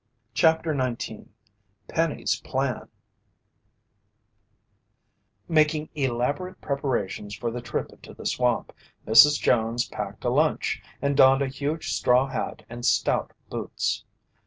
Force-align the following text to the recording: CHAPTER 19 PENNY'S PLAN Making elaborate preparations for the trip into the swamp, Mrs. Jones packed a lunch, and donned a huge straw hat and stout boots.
CHAPTER 0.33 0.73
19 0.73 1.29
PENNY'S 1.87 2.41
PLAN 2.43 2.87
Making 5.47 5.89
elaborate 5.93 6.59
preparations 6.59 7.35
for 7.35 7.51
the 7.51 7.61
trip 7.61 7.91
into 7.91 8.15
the 8.15 8.25
swamp, 8.25 8.73
Mrs. 9.05 9.39
Jones 9.39 9.87
packed 9.87 10.25
a 10.25 10.29
lunch, 10.31 10.81
and 11.03 11.15
donned 11.15 11.43
a 11.43 11.47
huge 11.47 11.93
straw 11.93 12.25
hat 12.25 12.65
and 12.67 12.83
stout 12.83 13.33
boots. 13.51 14.03